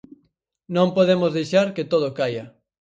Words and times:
Non 0.75 0.87
podemos 0.97 1.31
deixar 1.37 1.67
que 1.75 1.89
todo 1.91 2.07
caia. 2.19 2.45